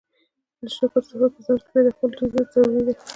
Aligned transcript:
د 0.61 0.61
شکر 0.77 1.01
صفت 1.09 1.31
په 1.35 1.41
ځان 1.45 1.57
کي 1.63 1.69
پيدا 1.73 1.91
کول 1.97 2.09
ډير 2.17 2.29
زيات 2.33 2.47
ضروري 2.53 2.81
دی 2.85 2.93